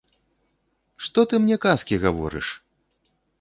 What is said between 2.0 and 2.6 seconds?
гаворыш?